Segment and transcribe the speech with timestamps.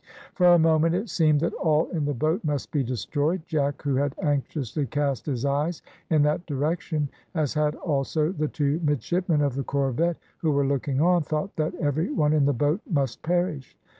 [0.33, 3.43] For a moment it seemed that all in the boat must be destroyed.
[3.45, 8.79] Jack, who had anxiously cast his eyes in that direction, as had also the two
[8.83, 12.81] midshipmen of the corvette who were looking on, thought that every one in the boat
[12.89, 13.77] must perish.